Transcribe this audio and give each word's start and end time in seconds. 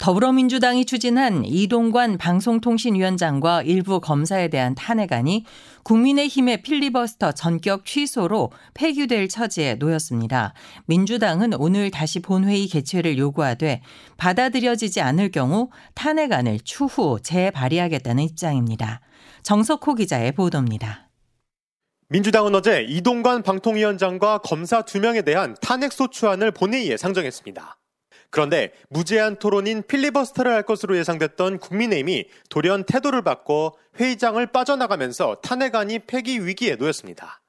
더불어민주당이 0.00 0.86
추진한 0.86 1.44
이동관 1.44 2.16
방송통신위원장과 2.16 3.62
일부 3.64 4.00
검사에 4.00 4.48
대한 4.48 4.74
탄핵안이 4.74 5.44
국민의힘의 5.82 6.62
필리버스터 6.62 7.32
전격 7.32 7.84
취소로 7.84 8.50
폐기될 8.72 9.28
처지에 9.28 9.74
놓였습니다. 9.74 10.54
민주당은 10.86 11.52
오늘 11.52 11.90
다시 11.90 12.20
본회의 12.20 12.66
개최를 12.66 13.18
요구하되 13.18 13.82
받아들여지지 14.16 15.02
않을 15.02 15.32
경우 15.32 15.68
탄핵안을 15.94 16.60
추후 16.64 17.18
재발의하겠다는 17.22 18.24
입장입니다. 18.24 19.02
정석호 19.42 19.96
기자의 19.96 20.32
보도입니다. 20.32 21.10
민주당은 22.08 22.54
어제 22.54 22.86
이동관 22.88 23.42
방통위원장과 23.42 24.38
검사 24.38 24.80
2명에 24.80 25.26
대한 25.26 25.54
탄핵소추안을 25.60 26.52
본회의에 26.52 26.96
상정했습니다. 26.96 27.79
그런데 28.30 28.72
무제한 28.88 29.36
토론인 29.36 29.82
필리버스터를 29.82 30.52
할 30.52 30.62
것으로 30.62 30.96
예상됐던 30.96 31.58
국민의힘이 31.58 32.26
돌연 32.48 32.84
태도를 32.84 33.22
바꿔 33.22 33.74
회의장을 33.98 34.44
빠져나가면서 34.46 35.36
탄핵안이 35.42 36.00
폐기 36.00 36.46
위기에 36.46 36.76
놓였습니다. 36.76 37.40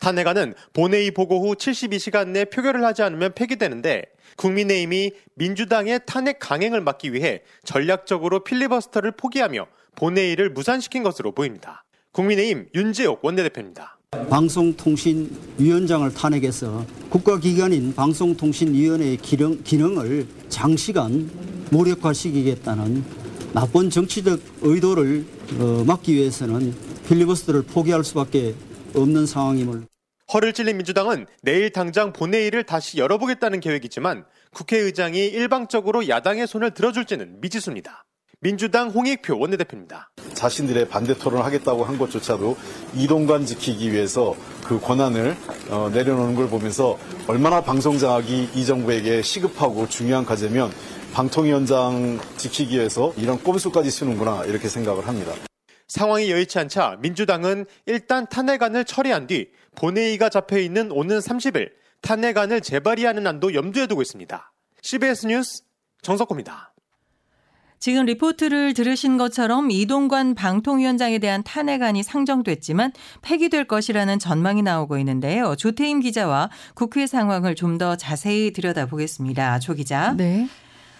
탄핵안은 0.00 0.54
본회의 0.72 1.10
보고 1.10 1.46
후 1.46 1.54
72시간 1.54 2.28
내 2.28 2.46
표결을 2.46 2.82
하지 2.84 3.02
않으면 3.02 3.34
폐기되는데 3.34 4.06
국민의힘이 4.36 5.12
민주당의 5.34 6.00
탄핵 6.06 6.38
강행을 6.38 6.80
막기 6.80 7.12
위해 7.12 7.42
전략적으로 7.64 8.42
필리버스터를 8.42 9.12
포기하며 9.12 9.66
본회의를 9.96 10.50
무산시킨 10.50 11.02
것으로 11.02 11.32
보입니다. 11.32 11.84
국민의힘 12.12 12.68
윤재옥 12.74 13.22
원내대표입니다. 13.22 13.99
방송통신위원장을 14.28 16.12
탄핵해서 16.14 16.84
국가기관인 17.10 17.94
방송통신위원회의 17.94 19.16
기능, 19.18 19.62
기능을 19.62 20.26
장시간 20.48 21.30
무력화시키겠다는 21.70 23.04
나쁜 23.52 23.88
정치적 23.88 24.40
의도를 24.62 25.24
어, 25.60 25.84
막기 25.86 26.14
위해서는 26.14 26.74
필리버스터를 27.08 27.62
포기할 27.62 28.02
수밖에 28.02 28.56
없는 28.94 29.26
상황임을. 29.26 29.86
허를 30.32 30.52
찔린 30.52 30.76
민주당은 30.78 31.26
내일 31.42 31.70
당장 31.70 32.12
본회의를 32.12 32.64
다시 32.64 32.98
열어보겠다는 32.98 33.60
계획이지만 33.60 34.24
국회의장이 34.52 35.18
일방적으로 35.26 36.08
야당의 36.08 36.48
손을 36.48 36.72
들어줄지는 36.72 37.40
미지수입니다. 37.40 38.04
민주당 38.42 38.88
홍익표 38.88 39.38
원내대표입니다. 39.38 40.12
자신들의 40.32 40.88
반대 40.88 41.12
토론을 41.12 41.44
하겠다고 41.44 41.84
한 41.84 41.98
것조차도 41.98 42.56
이동관 42.94 43.44
지키기 43.44 43.92
위해서 43.92 44.34
그 44.64 44.80
권한을 44.80 45.36
어, 45.68 45.90
내려놓는 45.92 46.34
걸 46.34 46.48
보면서 46.48 46.98
얼마나 47.26 47.60
방송 47.60 47.98
장악이 47.98 48.50
이 48.54 48.64
정부에게 48.64 49.20
시급하고 49.20 49.86
중요한 49.90 50.24
과제면 50.24 50.72
방통위원장 51.12 52.18
지키기 52.38 52.76
위해서 52.76 53.12
이런 53.18 53.38
꼼수까지 53.42 53.90
쓰는구나 53.90 54.44
이렇게 54.46 54.68
생각을 54.68 55.06
합니다. 55.06 55.32
상황이 55.88 56.30
여의치 56.30 56.58
않자 56.60 56.96
민주당은 57.00 57.66
일단 57.84 58.26
탄핵안을 58.26 58.86
처리한 58.86 59.26
뒤 59.26 59.50
본회의가 59.74 60.30
잡혀 60.30 60.58
있는 60.58 60.90
오는 60.92 61.18
30일 61.18 61.72
탄핵안을 62.00 62.62
재발의하는 62.62 63.26
안도 63.26 63.52
염두에 63.52 63.86
두고 63.86 64.00
있습니다. 64.00 64.52
CBS 64.80 65.26
뉴스 65.26 65.62
정석호입니다. 66.00 66.69
지금 67.80 68.04
리포트를 68.04 68.74
들으신 68.74 69.16
것처럼 69.16 69.70
이동관 69.70 70.34
방통위원장에 70.34 71.18
대한 71.18 71.42
탄핵안이 71.42 72.02
상정됐지만 72.02 72.92
폐기될 73.22 73.64
것이라는 73.64 74.18
전망이 74.18 74.60
나오고 74.60 74.98
있는데요. 74.98 75.56
조태임 75.56 76.00
기자와 76.00 76.50
국회 76.74 77.06
상황을 77.06 77.54
좀 77.54 77.78
더 77.80 77.96
자세히 77.96 78.52
들여다보겠습니다. 78.52 79.58
조 79.60 79.72
기자. 79.72 80.12
네. 80.14 80.46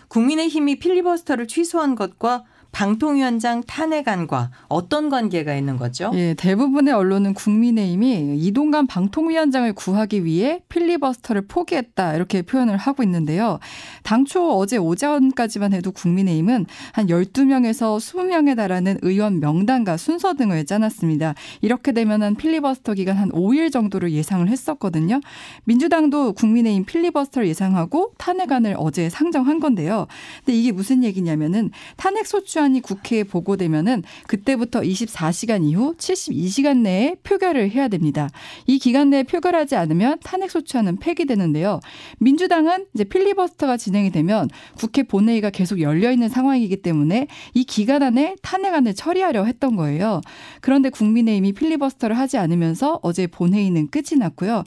국민의힘이 0.08 0.78
필리버스터를 0.78 1.46
취소한 1.46 1.94
것과 1.94 2.44
방통위원장 2.72 3.62
탄핵안과 3.64 4.50
어떤 4.68 5.10
관계가 5.10 5.54
있는 5.54 5.76
거죠? 5.76 6.10
예, 6.14 6.34
대부분의 6.34 6.94
언론은 6.94 7.34
국민의힘이 7.34 8.36
이동관 8.38 8.86
방통위원장을 8.86 9.72
구하기 9.72 10.24
위해 10.24 10.62
필리버스터를 10.68 11.46
포기했다 11.46 12.14
이렇게 12.14 12.42
표현을 12.42 12.76
하고 12.76 13.02
있는데요. 13.02 13.58
당초 14.02 14.56
어제 14.56 14.76
오전까지만 14.76 15.72
해도 15.72 15.90
국민의힘은 15.90 16.66
한 16.92 17.06
12명에서 17.06 17.98
20명에 17.98 18.56
달하는 18.56 18.98
의원 19.02 19.40
명단과 19.40 19.96
순서 19.96 20.34
등을 20.34 20.64
짜놨습니다. 20.64 21.34
이렇게 21.60 21.92
되면은 21.92 22.36
필리버스터 22.36 22.94
기간 22.94 23.16
한 23.16 23.30
5일 23.30 23.72
정도를 23.72 24.12
예상을 24.12 24.46
했었거든요. 24.48 25.20
민주당도 25.64 26.34
국민의힘 26.34 26.84
필리버스터를 26.84 27.48
예상하고 27.48 28.12
탄핵안을 28.16 28.76
어제 28.78 29.08
상정한 29.08 29.60
건데요. 29.60 30.06
근데 30.44 30.58
이게 30.58 30.72
무슨 30.72 31.02
얘기냐면은 31.02 31.70
탄핵 31.96 32.26
소추 32.26 32.59
소 32.59 32.59
추안이 32.60 32.80
국회에 32.82 33.24
보고되면은 33.24 34.02
그때부터 34.26 34.80
24시간 34.80 35.64
이후 35.64 35.94
72시간 35.96 36.78
내에 36.78 37.16
표결을 37.22 37.70
해야 37.70 37.88
됩니다. 37.88 38.28
이 38.66 38.78
기간 38.78 39.08
내에 39.08 39.22
표결하지 39.22 39.76
않으면 39.76 40.18
탄핵 40.22 40.50
소추안은 40.50 40.98
폐기되는데요. 40.98 41.80
민주당은 42.18 42.84
이제 42.94 43.04
필리버스터가 43.04 43.78
진행이 43.78 44.10
되면 44.10 44.48
국회 44.76 45.02
본회의가 45.04 45.48
계속 45.48 45.80
열려 45.80 46.12
있는 46.12 46.28
상황이기 46.28 46.82
때문에 46.82 47.28
이 47.54 47.64
기간 47.64 48.02
안에 48.02 48.36
탄핵안을 48.42 48.94
처리하려 48.94 49.44
했던 49.44 49.74
거예요. 49.76 50.20
그런데 50.60 50.90
국민의힘이 50.90 51.52
필리버스터를 51.52 52.18
하지 52.18 52.36
않으면서 52.36 53.00
어제 53.02 53.26
본회의는 53.26 53.88
끝이 53.88 54.18
났고요. 54.18 54.64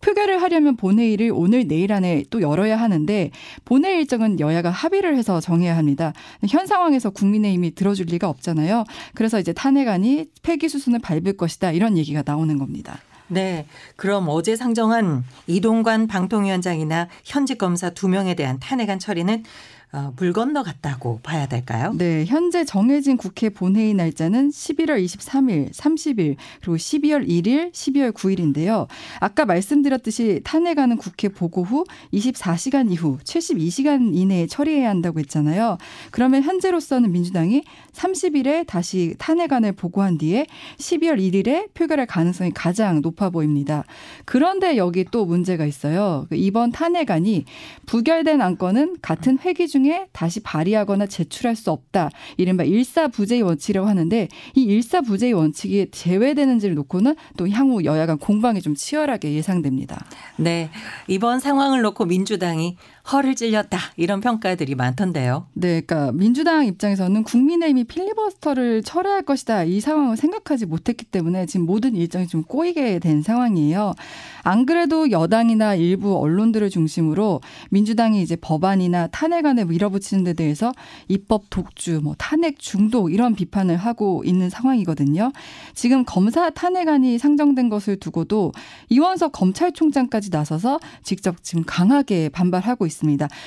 표결을 0.00 0.40
하려면 0.40 0.76
본회의를 0.76 1.30
오늘 1.34 1.68
내일 1.68 1.92
안에 1.92 2.24
또 2.30 2.40
열어야 2.40 2.80
하는데 2.80 3.30
본회의 3.66 3.98
일정은 3.98 4.40
여야가 4.40 4.70
합의를 4.70 5.18
해서 5.18 5.40
정해야 5.40 5.76
합니다. 5.76 6.14
현 6.48 6.66
상황에서 6.66 7.10
국민 7.10 7.33
국민의힘이 7.34 7.74
들어줄 7.74 8.06
리가 8.06 8.28
없잖아요. 8.28 8.84
그래서 9.14 9.40
이제 9.40 9.52
탄핵안이 9.52 10.26
폐기 10.42 10.68
수순을 10.68 11.00
밟을 11.00 11.36
것이다 11.36 11.72
이런 11.72 11.98
얘기가 11.98 12.22
나오는 12.24 12.58
겁니다. 12.58 12.98
네. 13.26 13.66
그럼 13.96 14.26
어제 14.28 14.54
상정한 14.54 15.24
이동관 15.46 16.06
방통위원장이나 16.06 17.08
현직 17.24 17.58
검사 17.58 17.90
두 17.90 18.08
명에 18.08 18.34
대한 18.34 18.58
탄핵안 18.60 18.98
처리는 18.98 19.44
어, 19.94 20.12
물 20.16 20.32
건너갔다고 20.32 21.20
봐야 21.22 21.46
될까요? 21.46 21.94
네, 21.96 22.24
현재 22.24 22.64
정해진 22.64 23.16
국회 23.16 23.48
본회의 23.48 23.94
날짜는 23.94 24.50
11월 24.50 25.02
23일, 25.04 25.72
30일, 25.72 26.34
그리고 26.60 26.76
12월 26.76 27.28
1일, 27.28 27.70
12월 27.70 28.12
9일인데요. 28.12 28.88
아까 29.20 29.44
말씀드렸듯이 29.44 30.40
탄핵안은 30.42 30.96
국회 30.96 31.28
보고 31.28 31.62
후 31.62 31.84
24시간 32.12 32.90
이후 32.90 33.18
72시간 33.22 34.16
이내에 34.16 34.48
처리해야 34.48 34.90
한다고 34.90 35.20
했잖아요. 35.20 35.78
그러면 36.10 36.42
현재로서는 36.42 37.12
민주당이 37.12 37.62
30일에 37.92 38.66
다시 38.66 39.14
탄핵안을 39.18 39.72
보고한 39.72 40.18
뒤에 40.18 40.46
12월 40.76 41.20
1일에 41.20 41.72
표결할 41.72 42.06
가능성이 42.06 42.50
가장 42.50 43.00
높아 43.00 43.30
보입니다. 43.30 43.84
그런데 44.24 44.76
여기 44.76 45.04
또 45.04 45.24
문제가 45.24 45.64
있어요. 45.64 46.26
이번 46.32 46.72
탄핵안이 46.72 47.44
부결된 47.86 48.40
안건은 48.40 48.96
같은 49.00 49.38
회기 49.38 49.68
중 49.68 49.83
중에 49.84 50.08
다시 50.12 50.40
발의하거나 50.40 51.06
제출할 51.06 51.54
수 51.54 51.70
없다. 51.70 52.10
이른바 52.38 52.64
일사부재의 52.64 53.42
원칙이라고 53.42 53.86
하는데 53.86 54.28
이 54.54 54.62
일사부재의 54.62 55.34
원칙이 55.34 55.90
제외되는지를 55.90 56.74
놓고는 56.74 57.14
또 57.36 57.48
향후 57.48 57.84
여야 57.84 58.06
간 58.06 58.18
공방이 58.18 58.62
좀 58.62 58.74
치열하게 58.74 59.34
예상됩니다. 59.34 60.04
네. 60.36 60.70
이번 61.06 61.38
상황을 61.38 61.82
놓고 61.82 62.06
민주당이 62.06 62.76
허를 63.12 63.34
찔렸다 63.34 63.78
이런 63.96 64.20
평가들이 64.20 64.74
많던데요. 64.74 65.46
네, 65.52 65.82
그러니까 65.82 66.10
민주당 66.12 66.64
입장에서는 66.64 67.22
국민의힘이 67.22 67.84
필리버스터를 67.84 68.82
철회할 68.82 69.22
것이다 69.22 69.64
이 69.64 69.80
상황을 69.80 70.16
생각하지 70.16 70.64
못했기 70.64 71.04
때문에 71.06 71.44
지금 71.44 71.66
모든 71.66 71.94
일정이 71.94 72.26
좀 72.26 72.42
꼬이게 72.42 72.98
된 73.00 73.20
상황이에요. 73.20 73.94
안 74.42 74.64
그래도 74.64 75.10
여당이나 75.10 75.74
일부 75.74 76.16
언론들을 76.18 76.70
중심으로 76.70 77.42
민주당이 77.70 78.22
이제 78.22 78.36
법안이나 78.36 79.08
탄핵안에 79.08 79.64
밀어붙이는 79.66 80.24
데 80.24 80.32
대해서 80.32 80.72
입법 81.08 81.50
독주, 81.50 82.00
뭐 82.02 82.14
탄핵 82.16 82.58
중독 82.58 83.12
이런 83.12 83.34
비판을 83.34 83.76
하고 83.76 84.22
있는 84.24 84.48
상황이거든요. 84.48 85.30
지금 85.74 86.04
검사 86.06 86.48
탄핵안이 86.48 87.18
상정된 87.18 87.68
것을 87.68 87.96
두고도 87.96 88.52
이원석 88.88 89.32
검찰총장까지 89.32 90.30
나서서 90.30 90.80
직접 91.02 91.42
지금 91.42 91.64
강하게 91.66 92.30
반발하고 92.30 92.86
있습니다. 92.86 92.93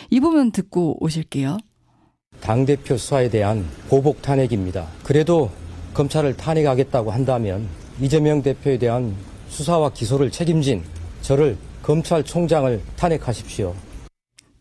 이 0.09 0.19
부분 0.19 0.51
듣고 0.51 0.97
오실게요. 1.03 1.57
당대표 2.41 2.97
수사에 2.97 3.29
대한 3.29 3.65
보복 3.89 4.21
탄핵입니다. 4.21 4.87
그래도 5.03 5.49
검찰을 5.93 6.37
탄핵하겠다고 6.37 7.11
한다면 7.11 7.67
이재명 7.99 8.41
대표에 8.41 8.77
대한 8.77 9.15
수사와 9.49 9.91
기소를 9.91 10.29
책임진 10.29 10.83
저를 11.21 11.57
검찰총장을 11.81 12.81
탄핵하십시오. 12.95 13.73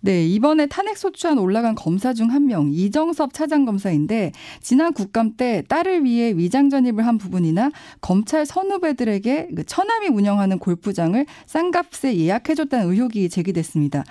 네, 0.00 0.24
이번에 0.24 0.66
탄핵 0.66 0.96
소추안 0.96 1.36
올라간 1.36 1.74
검사 1.74 2.12
중 2.12 2.30
한 2.30 2.46
명, 2.46 2.70
이정섭 2.70 3.32
차장검사인데, 3.34 4.30
지난 4.60 4.92
국감 4.92 5.36
때 5.36 5.64
딸을 5.68 6.04
위해 6.04 6.32
위장 6.36 6.70
전입을 6.70 7.04
한 7.04 7.18
부분이나 7.18 7.70
검찰 8.00 8.46
선후배들에게 8.46 9.48
그 9.56 9.64
처남이 9.64 10.06
운영하는 10.08 10.60
골프장을 10.60 11.26
싼값에 11.46 12.16
예약해줬다는 12.18 12.92
의혹이 12.92 13.28
제기됐습니다. 13.28 14.04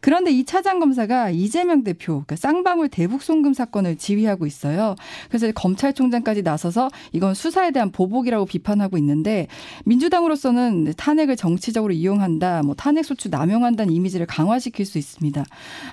그런데 0.00 0.30
이 0.30 0.44
차장 0.44 0.78
검사가 0.78 1.30
이재명 1.30 1.82
대표 1.84 2.12
그러니까 2.12 2.36
쌍방울 2.36 2.88
대북 2.88 3.22
송금 3.22 3.54
사건을 3.54 3.96
지휘하고 3.96 4.46
있어요. 4.46 4.94
그래서 5.28 5.50
검찰총장까지 5.52 6.42
나서서 6.42 6.90
이건 7.12 7.34
수사에 7.34 7.70
대한 7.70 7.90
보복이라고 7.90 8.46
비판하고 8.46 8.96
있는데 8.98 9.46
민주당으로서는 9.84 10.94
탄핵을 10.96 11.36
정치적으로 11.36 11.92
이용한다, 11.92 12.62
뭐 12.62 12.74
탄핵 12.74 13.04
소추 13.04 13.28
남용한다는 13.28 13.92
이미지를 13.92 14.26
강화시킬 14.26 14.86
수 14.86 14.98
있습니다. 14.98 15.44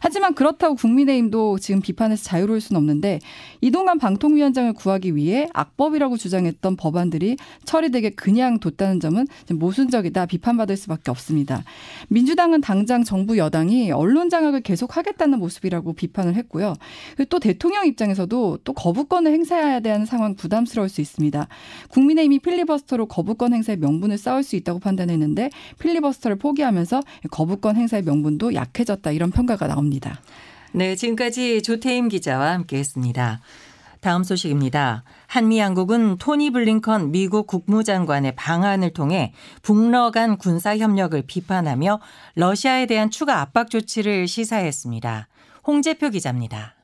하지만 0.02 0.36
그렇다고 0.36 0.76
국민의힘도 0.76 1.60
지금 1.60 1.82
비판에서 1.82 2.24
자유로울 2.24 2.62
수는 2.62 2.78
없는데 2.78 3.20
이동관 3.62 3.98
방통위원장을 4.00 4.74
구하기 4.74 5.16
위해 5.16 5.48
악법이라고 5.54 6.18
주장했던 6.18 6.76
법안들이 6.76 7.38
처리되게 7.66 8.12
그냥 8.12 8.60
뒀다는 8.60 9.00
점은 9.00 9.28
모순적이다 9.50 10.26
비판받을 10.26 10.78
수밖에 10.78 11.12
없습니다. 11.12 11.64
민주당은 12.10 12.62
당장 12.62 13.04
정부 13.04 13.38
여당이 13.38 13.92
언론 13.96 14.30
장악을 14.30 14.62
계속 14.62 14.98
하겠다는 14.98 15.40
모습이라고 15.40 15.94
비판을 15.94 16.36
했고요. 16.36 16.74
또 17.30 17.40
대통령 17.40 17.86
입장에서도 17.86 18.60
또 18.64 18.74
거부권을 18.74 19.32
행사해야 19.32 19.80
되는 19.80 20.06
상황 20.06 20.36
부담스러울 20.36 20.90
수 20.90 21.02
있습니다. 21.02 21.48
국민의힘이 21.90 22.40
필리버스터로 22.40 23.08
거부권 23.08 23.54
행사의 23.54 23.78
명분을 23.80 24.18
쌓을 24.18 24.44
수 24.44 24.56
있다고 24.56 24.80
판단했는데 24.80 25.50
필리버스터를 25.80 26.38
포기하면서 26.38 27.02
거부권 27.32 27.76
행사의 27.76 28.04
명분도 28.04 28.54
약해졌다 28.54 29.12
이런 29.12 29.32
평가가 29.32 29.68
나옵니다. 29.68 30.22
네, 30.72 30.96
지금까지 30.96 31.62
조태임 31.62 32.10
기자와 32.10 32.52
함께했습니다. 32.54 33.40
다음 34.06 34.24
소식입니다. 34.24 35.04
한미 35.26 35.58
양국은 35.58 36.18
토니 36.18 36.52
블링컨 36.52 37.12
미국 37.12 37.48
국무장관의 37.48 38.36
방안을 38.36 38.94
통해 38.94 39.34
북러 39.64 40.12
간 40.12 40.38
군사 40.38 40.78
협력을 40.78 41.20
비판하며 41.24 42.00
러시아에 42.36 42.86
대한 42.86 43.10
추가 43.10 43.42
압박 43.42 43.72
조치를 43.72 44.28
시사했습니다. 44.28 45.28
홍재표 45.66 46.12
기자입니다. 46.12 46.76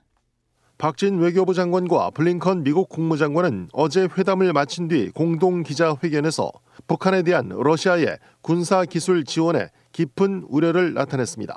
박진 0.80 1.20
외교부 1.20 1.54
장관과 1.54 2.10
블링컨 2.10 2.64
미국 2.64 2.90
국무장관은 2.90 3.70
어제 3.72 4.08
회담을 4.18 4.52
마친 4.52 4.88
뒤 4.88 5.12
공동 5.12 5.62
기자회견에서 5.62 6.52
북한에 6.88 7.22
대한 7.22 7.50
러시아의 7.50 8.18
군사 8.42 8.84
기술 8.84 9.26
지원에 9.26 9.68
깊은 9.92 10.48
우려를 10.50 10.96
나타냈습니다. 10.96 11.56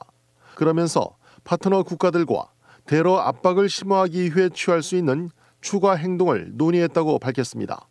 그러면서 0.56 1.16
파트너 1.44 1.84
국가들과 1.84 2.50
대러 2.84 3.16
압박을 3.16 3.70
심화하기 3.70 4.36
위해 4.36 4.50
취할 4.50 4.82
수 4.82 4.94
있는 4.94 5.30
추가 5.64 5.94
행동을 5.94 6.50
논의했다고 6.56 7.18
밝혔습니다. 7.20 7.88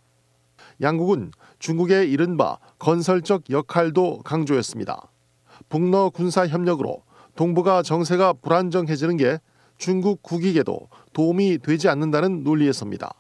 양국은 0.80 1.32
중국의 1.58 2.12
이른바 2.12 2.60
건설적 2.78 3.50
역할도 3.50 4.20
강조했습니다. 4.20 5.10
북러 5.70 6.12
군사 6.12 6.46
협력으로 6.46 7.02
동북아 7.36 7.82
정세가 7.82 8.34
불안정해지는 8.34 9.18
게 9.18 9.40
중국 9.80 10.22
국익에도 10.22 10.88
도움이 11.14 11.58
되지 11.64 11.90
않는다는 11.90 12.44
논리에서입니다. 12.44 13.12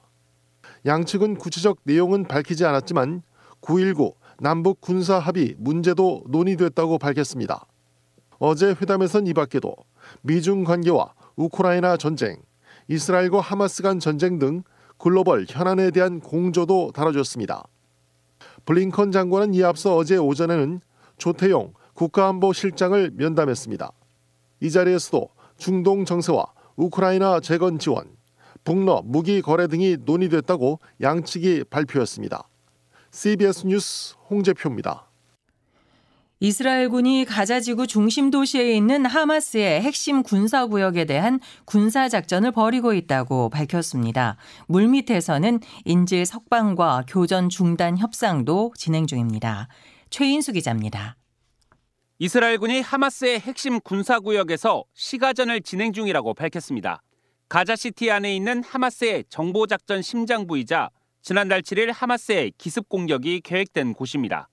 양측은 0.86 1.38
구체적 1.38 1.80
내용은 1.86 2.24
밝히지 2.24 2.64
않았지만 2.64 3.24
9.19 3.62 4.14
남북 4.40 4.82
군사 4.82 5.18
합의 5.18 5.56
문제도 5.58 6.24
논의됐다고 6.28 7.00
밝혔습니다. 7.00 7.66
어제 8.38 8.68
회담에선 8.68 9.26
이 9.26 9.34
밖에도 9.34 9.76
미중 10.22 10.64
관계와 10.64 11.16
우크라이나 11.38 11.98
전쟁, 11.98 12.38
이스라엘과 12.88 13.40
하마스 13.40 13.82
간 13.84 14.00
전쟁 14.00 14.40
등 14.40 14.64
글로벌 14.98 15.46
현안에 15.48 15.92
대한 15.92 16.20
공조도 16.20 16.92
다뤄졌습니다. 16.94 17.64
블링컨 18.66 19.12
장관은 19.12 19.54
이 19.54 19.64
앞서 19.64 19.96
어제 19.96 20.18
오전에는 20.18 20.82
조태용 21.18 21.74
국가안보실장을 21.94 23.12
면담했습니다. 23.16 23.92
이 24.62 24.72
자리에서도 24.72 25.30
중동 25.58 26.06
정세와 26.06 26.46
우크라이나 26.76 27.40
재건 27.40 27.80
지원, 27.80 28.16
북러 28.64 29.02
무기 29.04 29.42
거래 29.42 29.68
등이 29.68 29.98
논의됐다고 30.06 30.80
양측이 31.02 31.66
발표했습니다. 31.70 32.48
CBS 33.12 33.68
뉴스 33.68 34.16
홍재표입니다. 34.30 35.08
이스라엘군이 36.46 37.24
가자지구 37.24 37.88
중심 37.88 38.30
도시에 38.30 38.74
있는 38.76 39.06
하마스의 39.06 39.82
핵심 39.82 40.24
군사 40.24 40.66
구역에 40.66 41.06
대한 41.06 41.40
군사 41.64 42.10
작전을 42.10 42.52
벌이고 42.52 42.94
있다고 42.94 43.48
밝혔습니다. 43.48 44.36
물밑에서는 44.68 45.62
인질 45.86 46.26
석방과 46.26 47.06
교전 47.08 47.48
중단 47.48 47.98
협상도 47.98 48.74
진행 48.76 49.08
중입니다. 49.08 49.70
최인수 50.10 50.52
기자입니다. 50.52 51.16
이스라엘군이 52.20 52.82
하마스의 52.82 53.40
핵심 53.40 53.80
군사 53.80 54.20
구역에서 54.20 54.84
시가전을 54.94 55.62
진행 55.62 55.94
중이라고 55.94 56.34
밝혔습니다. 56.34 57.02
가자시티 57.48 58.12
안에 58.12 58.36
있는 58.36 58.66
하마스의 58.66 59.24
정보작전 59.30 60.02
심장부이자 60.02 60.90
지난달 61.22 61.62
7일 61.62 61.94
하마스의 61.94 62.52
기습 62.58 62.90
공격이 62.90 63.40
계획된 63.46 63.94
곳입니다. 63.94 64.50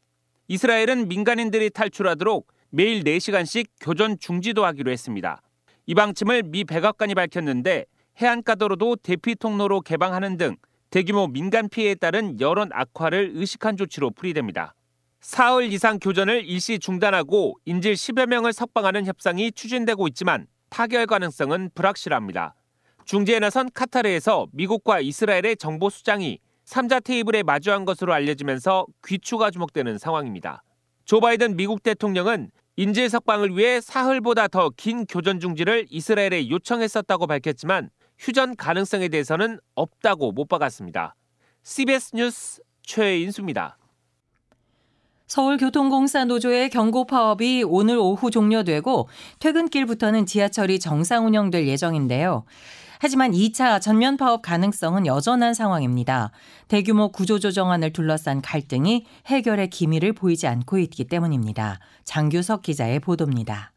이스라엘은 0.53 1.07
민간인들이 1.07 1.71
탈출하도록 1.71 2.49
매일 2.71 3.05
4시간씩 3.05 3.67
교전 3.81 4.19
중지도 4.19 4.65
하기로 4.65 4.91
했습니다. 4.91 5.41
이 5.87 5.95
방침을 5.95 6.43
미 6.43 6.65
백악관이 6.65 7.15
밝혔는데 7.15 7.87
해안가도로도 8.21 8.97
대피 8.97 9.37
통로로 9.37 9.81
개방하는 9.81 10.39
등 10.39 10.57
대규모 10.91 11.29
민간 11.29 11.69
피해에 11.69 11.95
따른 11.95 12.41
여론 12.41 12.69
악화를 12.73 13.31
의식한 13.35 13.77
조치로 13.77 14.11
풀이됩니다. 14.11 14.75
사흘 15.21 15.73
이상 15.73 16.01
교전을 16.01 16.45
일시 16.45 16.81
중단하고 16.81 17.55
인질 17.65 17.93
10여 17.93 18.27
명을 18.27 18.53
석방하는 18.53 19.07
협상이 19.07 19.53
추진되고 19.53 20.09
있지만 20.09 20.49
타결 20.69 21.07
가능성은 21.07 21.71
불확실합니다. 21.77 22.57
중재에 23.05 23.39
나선 23.39 23.71
카타르에서 23.73 24.49
미국과 24.51 24.99
이스라엘의 24.99 25.59
정보 25.59 25.91
수장이 25.91 26.41
3자 26.71 27.03
테이블에 27.03 27.43
마주한 27.43 27.85
것으로 27.85 28.13
알려지면서 28.15 28.87
귀추가 29.05 29.51
주목되는 29.51 29.99
상황입니다. 29.99 30.63
조 31.05 31.19
바이든 31.19 31.57
미국 31.57 31.83
대통령은 31.83 32.53
인질 32.77 33.11
석방을 33.11 33.57
위해 33.57 33.81
사흘보다 33.81 34.47
더 34.47 34.71
긴 34.77 35.05
교전 35.05 35.41
중지를 35.41 35.87
이스라엘에 35.91 36.49
요청했었다고 36.49 37.27
밝혔지만 37.27 37.91
휴전 38.21 38.55
가능성에 38.55 39.09
대해서는 39.09 39.59
없다고 39.75 40.31
못 40.31 40.49
박았습니다. 40.49 41.17
CBS 41.65 42.15
뉴스 42.15 42.63
최인수입니다. 42.83 43.77
서울교통공사 45.27 46.25
노조의 46.25 46.71
경고 46.71 47.05
파업이 47.05 47.65
오늘 47.67 47.99
오후 47.99 48.31
종료되고 48.31 49.09
퇴근길부터는 49.41 50.27
지하철이 50.27 50.79
정상 50.79 51.27
운영될 51.27 51.67
예정인데요. 51.67 52.45
하지만 53.03 53.33
2차 53.33 53.81
전면 53.81 54.19
파업 54.19 54.43
가능성은 54.43 55.07
여전한 55.07 55.55
상황입니다. 55.55 56.33
대규모 56.69 57.11
구조조정안을 57.11 57.95
둘러싼 57.95 58.43
갈등이 58.43 59.07
해결의 59.27 59.71
기미를 59.71 60.13
보이지 60.13 60.47
않고 60.47 60.79
있기 60.79 61.05
때문입니다. 61.05 61.79
장규석 62.05 62.61
기자의 62.61 63.01
보도입니다. 63.01 63.73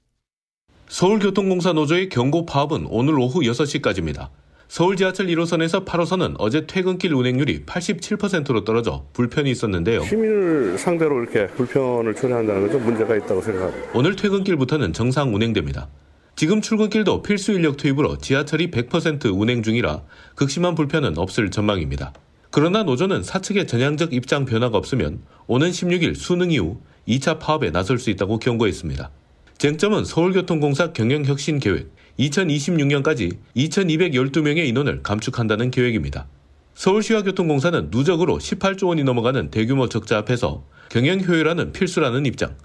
서울교통공사 0.90 1.72
노조의 1.72 2.10
경고 2.10 2.46
파업은 2.46 2.86
오늘 2.90 3.18
오후 3.18 3.40
6시까지입니다. 3.40 4.28
서울 4.68 4.98
지하철 4.98 5.28
1호선에서 5.28 5.86
8호선은 5.86 6.36
어제 6.40 6.68
퇴근길 6.68 7.14
운행률이 7.14 7.66
87%로 7.66 8.66
떨어져 8.66 9.06
불편이 9.14 9.50
있었는데요. 9.50 10.04
시민을 10.04 10.78
상대로 10.78 11.22
이렇게 11.24 11.48
불편을 11.48 12.14
초래한다는 12.14 12.64
건좀 12.64 12.84
문제가 12.84 13.16
있다고 13.16 13.42
생각합니다. 13.42 13.92
오늘 13.94 14.18
퇴근길부터는 14.18 14.92
정상 14.92 15.34
운행됩니다. 15.34 15.88
지금 16.36 16.62
출근길도 16.62 17.22
필수 17.22 17.52
인력 17.52 17.78
투입으로 17.78 18.18
지하철이 18.18 18.72
100% 18.72 19.40
운행 19.40 19.62
중이라 19.62 20.02
극심한 20.36 20.74
불편은 20.74 21.18
없을 21.18 21.52
전망입니다. 21.52 22.14
그러나 22.50 22.84
노조는 22.84 23.24
사측의 23.24 23.68
전향적 23.68 24.14
입장 24.14 24.46
변화가 24.46 24.78
없으면 24.78 25.22
오는 25.48 25.70
16일 25.70 26.16
수능 26.16 26.52
이후 26.52 26.80
2차 27.08 27.40
파업에 27.40 27.72
나설 27.72 28.00
수 28.00 28.10
있다고 28.10 28.40
경고했습니다. 28.40 29.12
쟁점은 29.58 30.06
서울교통공사 30.06 30.94
경영혁신 30.94 31.60
계획 31.60 31.92
2026년까지 32.20 33.38
2212명의 33.56 34.68
인원을 34.68 35.04
감축한다는 35.04 35.72
계획입니다. 35.72 36.28
서울시와 36.76 37.22
교통공사는 37.22 37.90
누적으로 37.92 38.40
18조 38.40 38.88
원이 38.88 39.04
넘어가는 39.04 39.52
대규모 39.52 39.88
적자 39.88 40.18
앞에서 40.18 40.64
경영 40.90 41.20
효율화는 41.22 41.72
필수라는 41.72 42.26
입장. 42.26 42.56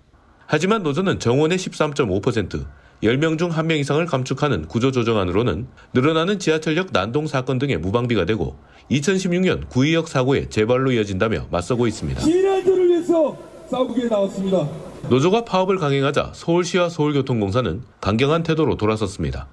하지만 0.47 0.83
노조는 0.83 1.21
정원의 1.21 1.59
13.5%, 1.59 2.67
10명 3.02 3.38
중 3.38 3.50
1명 3.50 3.78
이상을 3.78 4.05
감축하는 4.07 4.67
구조조정안으로는 4.67 5.69
늘어나는 5.95 6.38
지하철역 6.38 6.88
난동 6.93 7.26
사건 7.28 7.59
등의 7.59 7.78
무방비가 7.78 8.25
되고 8.25 8.59
2016년 8.90 9.69
구의역 9.69 10.09
사고의 10.09 10.50
재발로 10.50 10.90
이어진다며 10.93 11.47
맞서고 11.50 11.87
있습니다. 11.87 12.21
시민들을 12.21 12.88
위해서 12.88 13.37
싸우기에 13.71 14.07
나왔습니다. 14.07 14.69
노조가 15.09 15.45
파업을 15.45 15.78
강행하자 15.78 16.33
서울시와 16.35 16.88
서울교통공사는 16.88 17.83
강경한 18.00 18.43
태도로 18.43 18.76
돌아섰습니다. 18.76 19.47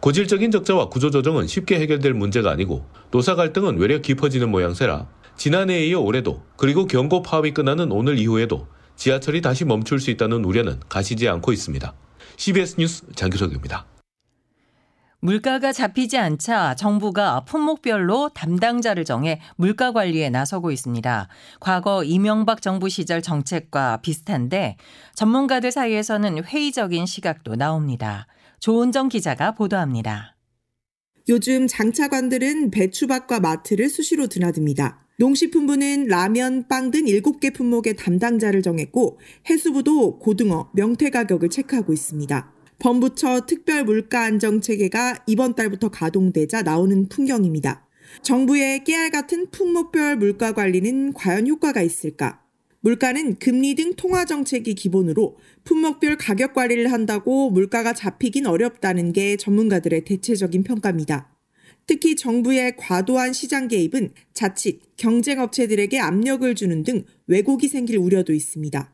고질적인 0.00 0.50
적자와 0.50 0.88
구조조정은 0.88 1.46
쉽게 1.46 1.78
해결될 1.80 2.12
문제가 2.12 2.50
아니고 2.50 2.84
노사 3.10 3.36
갈등은 3.36 3.78
외려 3.78 4.00
깊어지는 4.00 4.50
모양새라 4.50 5.06
지난해에 5.36 5.86
이어 5.86 6.00
올해도 6.00 6.42
그리고 6.56 6.86
경고 6.86 7.22
파업이 7.22 7.54
끝나는 7.54 7.90
오늘 7.90 8.18
이후에도 8.18 8.66
지하철이 8.96 9.40
다시 9.40 9.64
멈출 9.64 10.00
수 10.00 10.10
있다는 10.10 10.44
우려는 10.44 10.80
가시지 10.88 11.28
않고 11.28 11.52
있습니다. 11.52 11.94
CBS 12.42 12.74
뉴스 12.76 13.04
장규석입니다. 13.14 13.86
물가가 15.20 15.70
잡히지 15.70 16.18
않자 16.18 16.74
정부가 16.74 17.44
품목별로 17.44 18.30
담당자를 18.30 19.04
정해 19.04 19.40
물가 19.54 19.92
관리에 19.92 20.28
나서고 20.28 20.72
있습니다. 20.72 21.28
과거 21.60 22.02
이명박 22.02 22.60
정부 22.60 22.88
시절 22.88 23.22
정책과 23.22 23.98
비슷한데 23.98 24.76
전문가들 25.14 25.70
사이에서는 25.70 26.42
회의적인 26.42 27.06
시각도 27.06 27.54
나옵니다. 27.54 28.26
조은정 28.58 29.08
기자가 29.08 29.52
보도합니다. 29.52 30.34
요즘 31.28 31.68
장차관들은 31.68 32.72
배추밭과 32.72 33.38
마트를 33.38 33.88
수시로 33.88 34.26
드나듭니다. 34.26 35.01
농식품부는 35.18 36.06
라면, 36.06 36.66
빵 36.68 36.90
등 36.90 37.04
7개 37.04 37.54
품목의 37.54 37.96
담당자를 37.96 38.62
정했고 38.62 39.18
해수부도 39.48 40.18
고등어, 40.18 40.70
명태 40.74 41.10
가격을 41.10 41.50
체크하고 41.50 41.92
있습니다. 41.92 42.52
범부처 42.78 43.46
특별 43.46 43.84
물가 43.84 44.24
안정 44.24 44.60
체계가 44.60 45.24
이번 45.26 45.54
달부터 45.54 45.90
가동되자 45.90 46.62
나오는 46.62 47.08
풍경입니다. 47.08 47.86
정부의 48.22 48.84
깨알 48.84 49.10
같은 49.10 49.50
품목별 49.50 50.16
물가 50.16 50.52
관리는 50.52 51.12
과연 51.12 51.46
효과가 51.46 51.82
있을까? 51.82 52.40
물가는 52.80 53.38
금리 53.38 53.76
등 53.76 53.94
통화 53.94 54.24
정책이 54.24 54.74
기본으로 54.74 55.36
품목별 55.62 56.16
가격 56.18 56.52
관리를 56.52 56.90
한다고 56.90 57.50
물가가 57.50 57.92
잡히긴 57.92 58.46
어렵다는 58.46 59.12
게 59.12 59.36
전문가들의 59.36 60.04
대체적인 60.04 60.64
평가입니다. 60.64 61.31
특히 61.86 62.16
정부의 62.16 62.74
과도한 62.76 63.32
시장 63.32 63.68
개입은 63.68 64.10
자칫 64.32 64.80
경쟁업체들에게 64.96 65.98
압력을 65.98 66.54
주는 66.54 66.82
등 66.82 67.04
왜곡이 67.26 67.68
생길 67.68 67.98
우려도 67.98 68.32
있습니다. 68.32 68.90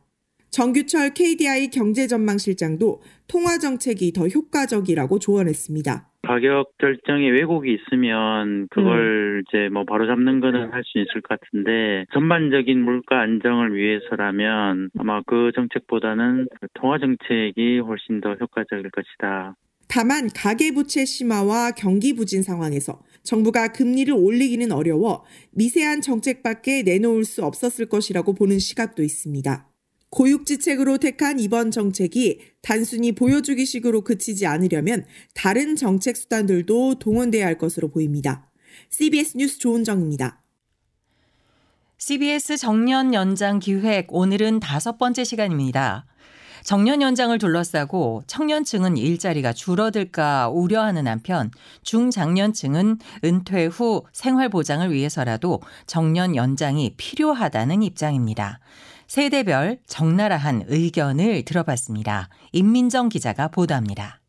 정규철 0.50 1.12
KDI 1.14 1.68
경제전망실장도 1.68 3.02
통화 3.28 3.58
정책이 3.58 4.12
더 4.12 4.26
효과적이라고 4.26 5.18
조언했습니다. 5.18 6.08
가격 6.22 6.76
결정에 6.78 7.30
왜곡이 7.30 7.72
있으면 7.72 8.66
그걸 8.70 9.38
음. 9.38 9.42
이제 9.46 9.68
뭐 9.68 9.84
바로 9.84 10.06
잡는 10.06 10.40
거는 10.40 10.72
할 10.72 10.82
수 10.84 10.98
있을 10.98 11.20
것 11.20 11.38
같은데 11.38 12.06
전반적인 12.12 12.82
물가 12.82 13.20
안정을 13.20 13.74
위해서라면 13.74 14.90
아마 14.98 15.22
그 15.26 15.52
정책보다는 15.54 16.48
통화 16.74 16.98
정책이 16.98 17.78
훨씬 17.80 18.20
더 18.20 18.34
효과적일 18.34 18.90
것이다. 18.90 19.54
다만 19.88 20.28
가계부채 20.32 21.04
심화와 21.04 21.72
경기 21.72 22.12
부진 22.12 22.42
상황에서 22.42 23.02
정부가 23.22 23.72
금리를 23.72 24.12
올리기는 24.14 24.70
어려워 24.70 25.24
미세한 25.50 26.02
정책밖에 26.02 26.82
내놓을 26.82 27.24
수 27.24 27.44
없었을 27.44 27.86
것이라고 27.86 28.34
보는 28.34 28.58
시각도 28.58 29.02
있습니다. 29.02 29.68
고육지책으로 30.10 30.98
택한 30.98 31.38
이번 31.38 31.70
정책이 31.70 32.40
단순히 32.62 33.12
보여주기식으로 33.12 34.02
그치지 34.02 34.46
않으려면 34.46 35.04
다른 35.34 35.76
정책 35.76 36.16
수단들도 36.16 36.98
동원돼야 36.98 37.46
할 37.46 37.58
것으로 37.58 37.88
보입니다. 37.88 38.50
CBS 38.90 39.36
뉴스 39.36 39.58
조은정입니다. 39.58 40.42
CBS 41.98 42.56
정년 42.56 43.12
연장 43.12 43.58
기획 43.58 44.06
오늘은 44.10 44.60
다섯 44.60 44.98
번째 44.98 45.24
시간입니다. 45.24 46.06
정년 46.64 47.02
연장을 47.02 47.36
둘러싸고 47.38 48.22
청년층은 48.26 48.96
일자리가 48.96 49.52
줄어들까 49.52 50.48
우려하는 50.48 51.06
한편 51.06 51.50
중장년층은 51.82 52.98
은퇴 53.24 53.66
후 53.66 54.04
생활 54.12 54.48
보장을 54.48 54.92
위해서라도 54.92 55.60
정년 55.86 56.36
연장이 56.36 56.94
필요하다는 56.96 57.82
입장입니다. 57.82 58.60
세대별 59.06 59.78
적나라한 59.86 60.64
의견을 60.68 61.44
들어봤습니다. 61.44 62.28
임민정 62.52 63.08
기자가 63.08 63.48
보도합니다. 63.48 64.20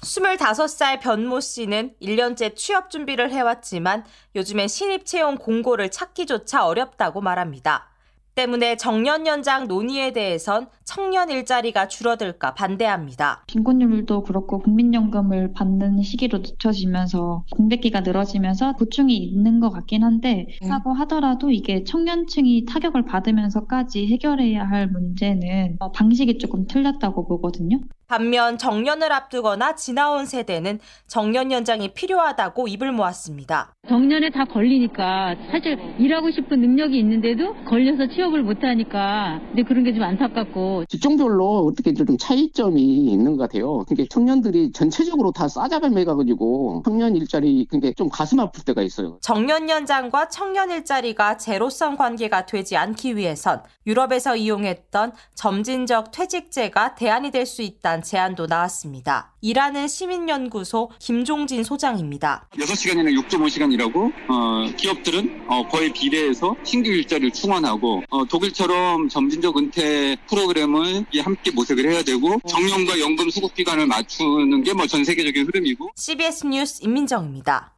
25살 0.00 1.00
변모 1.00 1.38
씨는 1.38 1.94
1년째 2.02 2.56
취업 2.56 2.90
준비를 2.90 3.30
해왔지만 3.30 4.04
요즘엔 4.34 4.66
신입 4.66 5.06
채용 5.06 5.36
공고를 5.36 5.90
찾기조차 5.90 6.66
어렵다고 6.66 7.20
말합니다. 7.20 7.91
때문에 8.34 8.76
정년 8.76 9.26
연장 9.26 9.68
논의에 9.68 10.12
대해선 10.12 10.68
청년 10.84 11.30
일자리가 11.30 11.88
줄어들까 11.88 12.54
반대합니다. 12.54 13.44
빈곤율도 13.46 14.22
그렇고 14.22 14.58
국민연금을 14.60 15.52
받는 15.52 16.02
시기로 16.02 16.38
늦춰지면서 16.38 17.44
공백기가 17.50 18.00
늘어지면서 18.00 18.72
고충이 18.74 19.14
있는 19.16 19.60
것 19.60 19.70
같긴 19.70 20.02
한데 20.02 20.46
사고 20.62 20.92
음. 20.92 21.00
하더라도 21.00 21.50
이게 21.50 21.84
청년층이 21.84 22.64
타격을 22.66 23.04
받으면서까지 23.04 24.06
해결해야 24.06 24.64
할 24.64 24.88
문제는 24.88 25.78
방식이 25.94 26.38
조금 26.38 26.66
틀렸다고 26.66 27.28
보거든요. 27.28 27.80
반면 28.08 28.58
정년을 28.58 29.10
앞두거나 29.10 29.74
지나온 29.74 30.26
세대는 30.26 30.80
정년 31.06 31.50
연장이 31.50 31.94
필요하다고 31.94 32.68
입을 32.68 32.92
모았습니다. 32.92 33.72
정년에 33.88 34.30
다 34.30 34.44
걸리니까 34.44 35.34
사실 35.50 35.78
일하고 35.98 36.30
싶은 36.30 36.60
능력이 36.60 36.98
있는데도 36.98 37.54
걸려서 37.64 38.06
취업 38.08 38.21
을 38.22 38.42
못하니까 38.44 39.40
근데 39.48 39.62
그런 39.64 39.82
게 39.84 39.92
좀 39.92 40.02
안타깝고 40.04 40.84
직종별로 40.88 41.66
어떻게 41.66 41.92
좀 41.92 42.16
차이점이 42.16 42.80
있는 42.80 43.36
것 43.36 43.42
같아요. 43.42 43.84
그러니까 43.88 44.06
청년들이 44.10 44.72
전체적으로 44.72 45.32
다 45.32 45.48
싸잡아 45.48 45.88
매가지고 45.88 46.82
청년 46.84 47.14
일자리 47.16 47.66
그게 47.68 47.92
좀 47.92 48.08
가슴 48.08 48.40
아플 48.40 48.64
때가 48.64 48.80
있어요. 48.82 49.18
정년 49.20 49.68
연장과 49.68 50.28
청년 50.28 50.70
일자리가 50.70 51.36
제로성 51.36 51.96
관계가 51.96 52.46
되지 52.46 52.76
않기 52.76 53.16
위해선 53.16 53.62
유럽에서 53.86 54.36
이용했던 54.36 55.12
점진적 55.34 56.10
퇴직제가 56.12 56.94
대안이 56.94 57.30
될 57.30 57.42
수 57.44 57.60
있다는 57.62 58.02
제안도 58.02 58.46
나왔습니다. 58.46 59.32
일하는 59.42 59.88
시민연구소 59.88 60.90
김종진 61.00 61.64
소장입니다. 61.64 62.46
6시간이나 62.52 63.12
6.5시간 63.26 63.72
일하고 63.72 64.12
어, 64.28 64.64
기업들은 64.76 65.42
어, 65.48 65.66
거의 65.68 65.92
비례해서 65.92 66.54
신규 66.62 66.90
일자리를 66.90 67.32
충원하고 67.32 68.02
어, 68.12 68.26
독일처럼 68.26 69.08
점진적 69.08 69.56
은퇴 69.56 70.16
프로그램을 70.28 71.06
함께 71.22 71.50
모색을 71.50 71.90
해야 71.90 72.02
되고 72.02 72.38
정년과 72.46 73.00
연금 73.00 73.30
수급 73.30 73.54
기간을 73.54 73.86
맞추는 73.86 74.62
게 74.64 74.72
뭐 74.74 74.86
전 74.86 75.02
세계적인 75.02 75.46
흐름이고 75.46 75.90
CBS 75.96 76.46
뉴스 76.46 76.82
임민정입니다. 76.84 77.71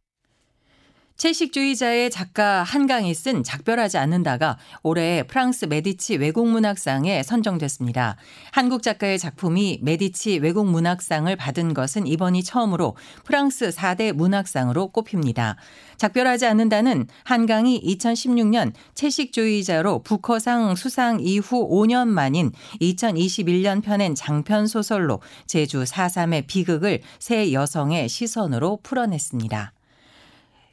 채식주의자의 1.17 2.11
작가 2.11 2.61
한강이 2.63 3.13
쓴 3.13 3.41
작별하지 3.41 3.97
않는다가 3.97 4.57
올해 4.83 5.23
프랑스 5.23 5.65
메디치 5.65 6.17
외국문학상에 6.17 7.23
선정됐습니다. 7.23 8.17
한국 8.51 8.83
작가의 8.83 9.17
작품이 9.17 9.79
메디치 9.81 10.39
외국문학상을 10.39 11.33
받은 11.37 11.73
것은 11.73 12.05
이번이 12.05 12.43
처음으로 12.43 12.97
프랑스 13.23 13.69
4대 13.69 14.11
문학상으로 14.11 14.87
꼽힙니다. 14.89 15.55
작별하지 15.95 16.47
않는다는 16.47 17.07
한강이 17.23 17.81
2016년 17.81 18.73
채식주의자로 18.93 19.99
부커상 19.99 20.75
수상 20.75 21.21
이후 21.21 21.69
5년 21.69 22.09
만인 22.09 22.51
2021년 22.81 23.81
펴낸 23.81 24.15
장편 24.15 24.67
소설로 24.67 25.21
제주 25.47 25.83
4.3의 25.83 26.45
비극을 26.47 26.99
새 27.19 27.53
여성의 27.53 28.09
시선으로 28.09 28.79
풀어냈습니다. 28.83 29.74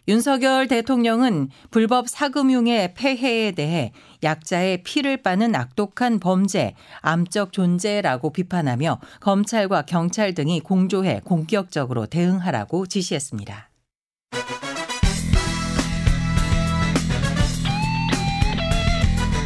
윤석열 0.09 0.67
대통령은 0.67 1.49
불법 1.71 2.09
사금융의 2.09 2.95
폐해에 2.95 3.53
대해 3.53 3.93
약자의 4.23 4.83
피를 4.83 5.23
빠는 5.23 5.55
악독한 5.55 6.19
범죄, 6.19 6.75
암적 7.01 7.53
존재라고 7.53 8.31
비판하며 8.31 9.01
검찰과 9.21 9.83
경찰 9.83 10.35
등이 10.35 10.61
공조해 10.61 11.21
공격적으로 11.25 12.07
대응하라고 12.07 12.87
지시했습니다. 12.87 13.71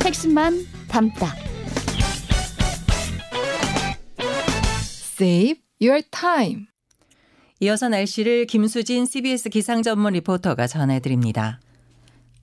핵심만 0.05 0.65
담다. 0.89 1.35
Save 5.19 5.63
your 5.81 6.03
time. 6.11 6.67
이어서 7.61 7.89
날씨를 7.89 8.47
김수진 8.47 9.07
CBS 9.07 9.49
기상 9.49 9.83
전문 9.83 10.13
리포터가 10.13 10.67
전해드립니다. 10.67 11.61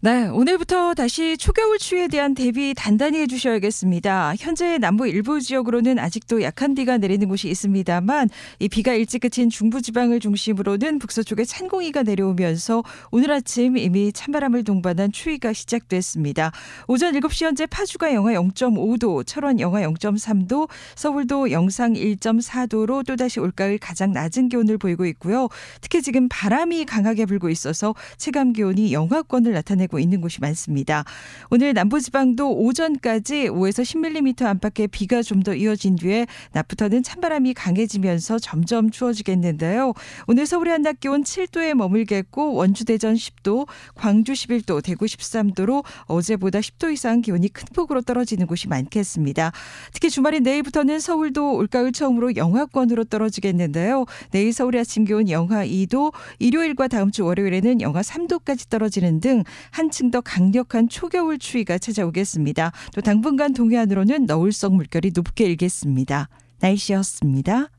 네, 0.05 0.27
오늘부터 0.27 0.95
다시 0.95 1.37
초겨울 1.37 1.77
추위에 1.77 2.09
대한 2.09 2.35
대비 2.35 2.73
단단히 2.75 3.19
해주셔야겠습니다. 3.19 4.33
현재 4.37 4.77
남부 4.77 5.07
일부 5.07 5.39
지역으로는 5.39 5.97
아직도 5.97 6.41
약한 6.41 6.75
비가 6.75 6.97
내리는 6.97 7.25
곳이 7.29 7.47
있습니다만 7.47 8.27
이 8.59 8.67
비가 8.67 8.91
일찍 8.91 9.19
그친 9.19 9.49
중부지방을 9.49 10.19
중심으로는 10.19 10.99
북서쪽에 10.99 11.45
찬공이가 11.45 12.03
내려오면서 12.03 12.83
오늘 13.11 13.31
아침 13.31 13.77
이미 13.77 14.11
찬바람을 14.11 14.65
동반한 14.65 15.13
추위가 15.13 15.53
시작됐습니다. 15.53 16.51
오전 16.89 17.13
7시 17.13 17.45
현재 17.45 17.65
파주가 17.65 18.13
영하 18.13 18.33
0.5도, 18.33 19.25
철원 19.25 19.61
영하 19.61 19.83
0.3도, 19.83 20.67
서울도 20.95 21.51
영상 21.51 21.93
1.4도로 21.93 23.05
또다시 23.05 23.39
올가을 23.39 23.77
가장 23.77 24.11
낮은 24.11 24.49
기온을 24.49 24.77
보이고 24.77 25.05
있고요. 25.05 25.47
특히 25.79 26.01
지금 26.01 26.27
바람이 26.27 26.83
강하게 26.83 27.25
불고 27.25 27.49
있어서 27.49 27.95
체감 28.17 28.51
기온이 28.51 28.91
영하권을 28.91 29.53
나타내 29.53 29.87
고 29.93 29.99
있는 29.99 30.21
곳이 30.21 30.41
많습니다. 30.41 31.05
오늘 31.51 31.73
남부지방도 31.73 32.51
오전까지 32.57 33.49
5에서 33.49 33.83
10mm 33.83 34.43
안팎의 34.43 34.87
비가 34.87 35.21
좀 35.21 35.43
더 35.43 35.53
이어진 35.53 35.95
뒤에 35.97 36.25
낮부터는 36.53 37.03
찬바람이 37.03 37.53
강해지면서 37.53 38.39
점점 38.39 38.89
추워지겠는데요. 38.89 39.93
오늘 40.27 40.45
서울의 40.45 40.71
한낮 40.71 41.01
기온 41.01 41.23
7도에 41.23 41.73
머물겠고 41.73 42.53
원주 42.53 42.85
대전 42.85 43.15
10도, 43.15 43.67
광주 43.93 44.31
11도, 44.31 44.81
대구 44.81 45.05
13도로 45.05 45.83
어제보다 46.05 46.59
10도 46.59 46.93
이상 46.93 47.21
기온이 47.21 47.49
큰 47.49 47.65
폭으로 47.75 48.01
떨어지는 48.01 48.47
곳이 48.47 48.69
많겠습니다. 48.69 49.51
특히 49.91 50.09
주말인 50.09 50.43
내일부터는 50.43 50.99
서울도 50.99 51.55
올가을 51.55 51.91
처음으로 51.91 52.37
영하권으로 52.37 53.03
떨어지겠는데요. 53.05 54.05
내일 54.31 54.53
서울의 54.53 54.81
아침 54.81 55.03
기온 55.03 55.29
영하 55.29 55.65
2도, 55.65 56.13
일요일과 56.39 56.87
다음 56.87 57.11
주 57.11 57.25
월요일에는 57.25 57.81
영하 57.81 58.01
3도까지 58.01 58.69
떨어지는 58.69 59.19
등 59.19 59.43
한층 59.83 60.11
더 60.11 60.21
강력한 60.21 60.87
초겨울 60.87 61.37
추위가 61.37 61.77
찾아오겠습니다. 61.77 62.71
또 62.93 63.01
당분간 63.01 63.53
동해안으로는 63.53 64.25
너울성 64.25 64.77
물결이 64.77 65.11
높게 65.13 65.43
일겠습니다. 65.43 66.29
날씨였습니다. 66.61 67.69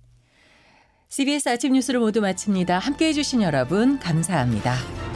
CBS 1.08 1.48
아침 1.48 1.72
뉴스를 1.72 2.00
모두 2.00 2.20
마칩니다. 2.20 2.78
함께 2.78 3.06
해 3.08 3.12
주신 3.14 3.40
여러분 3.40 3.98
감사합니다. 3.98 5.13